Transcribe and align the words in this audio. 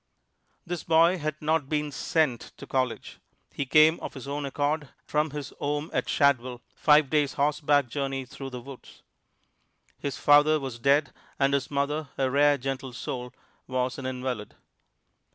This 0.65 0.83
boy 0.83 1.19
had 1.19 1.39
not 1.43 1.69
been 1.69 1.91
"sent" 1.91 2.53
to 2.57 2.65
college. 2.65 3.19
He 3.53 3.67
came 3.67 3.99
of 3.99 4.15
his 4.15 4.27
own 4.27 4.45
accord 4.47 4.89
from 5.05 5.29
his 5.29 5.51
home 5.59 5.91
at 5.93 6.09
Shadwell, 6.09 6.63
five 6.73 7.11
days' 7.11 7.33
horseback 7.33 7.87
journey 7.87 8.25
through 8.25 8.49
the 8.49 8.61
woods. 8.61 9.03
His 9.99 10.17
father 10.17 10.59
was 10.59 10.79
dead, 10.79 11.13
and 11.37 11.53
his 11.53 11.69
mother, 11.69 12.09
a 12.17 12.31
rare 12.31 12.57
gentle 12.57 12.93
soul, 12.93 13.31
was 13.67 13.99
an 13.99 14.07
invalid. 14.07 14.55